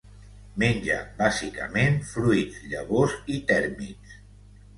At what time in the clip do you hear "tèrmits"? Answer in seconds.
3.53-4.19